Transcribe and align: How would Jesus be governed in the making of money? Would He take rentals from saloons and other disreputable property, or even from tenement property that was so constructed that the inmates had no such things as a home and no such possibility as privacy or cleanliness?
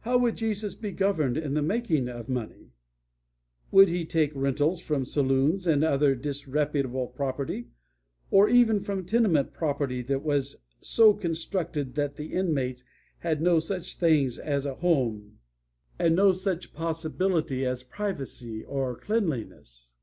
How 0.00 0.18
would 0.18 0.36
Jesus 0.36 0.74
be 0.74 0.92
governed 0.92 1.38
in 1.38 1.54
the 1.54 1.62
making 1.62 2.06
of 2.06 2.28
money? 2.28 2.74
Would 3.70 3.88
He 3.88 4.04
take 4.04 4.30
rentals 4.34 4.80
from 4.82 5.06
saloons 5.06 5.66
and 5.66 5.82
other 5.82 6.14
disreputable 6.14 7.06
property, 7.06 7.68
or 8.30 8.50
even 8.50 8.80
from 8.80 9.06
tenement 9.06 9.54
property 9.54 10.02
that 10.02 10.22
was 10.22 10.56
so 10.82 11.14
constructed 11.14 11.94
that 11.94 12.16
the 12.16 12.34
inmates 12.34 12.84
had 13.20 13.40
no 13.40 13.58
such 13.58 13.96
things 13.96 14.38
as 14.38 14.66
a 14.66 14.74
home 14.74 15.38
and 15.98 16.14
no 16.14 16.32
such 16.32 16.74
possibility 16.74 17.64
as 17.64 17.82
privacy 17.82 18.62
or 18.62 18.94
cleanliness? 18.94 19.96